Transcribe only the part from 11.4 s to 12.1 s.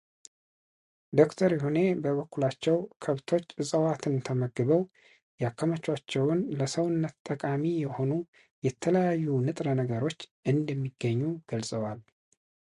ገልፀዋል።